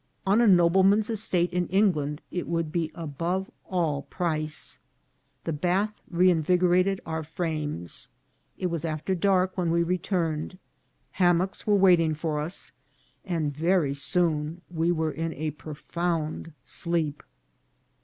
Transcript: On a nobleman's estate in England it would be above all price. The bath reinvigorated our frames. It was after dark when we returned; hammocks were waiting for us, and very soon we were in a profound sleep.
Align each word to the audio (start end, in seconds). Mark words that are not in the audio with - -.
On 0.25 0.41
a 0.41 0.47
nobleman's 0.47 1.11
estate 1.11 1.53
in 1.53 1.67
England 1.67 2.21
it 2.31 2.47
would 2.47 2.71
be 2.71 2.89
above 2.95 3.51
all 3.69 4.01
price. 4.01 4.79
The 5.43 5.53
bath 5.53 6.01
reinvigorated 6.09 6.99
our 7.05 7.21
frames. 7.21 8.07
It 8.57 8.65
was 8.71 8.83
after 8.83 9.13
dark 9.13 9.55
when 9.59 9.69
we 9.69 9.83
returned; 9.83 10.57
hammocks 11.11 11.67
were 11.67 11.75
waiting 11.75 12.15
for 12.15 12.39
us, 12.39 12.71
and 13.23 13.55
very 13.55 13.93
soon 13.93 14.63
we 14.71 14.91
were 14.91 15.11
in 15.11 15.33
a 15.35 15.51
profound 15.51 16.53
sleep. 16.63 17.21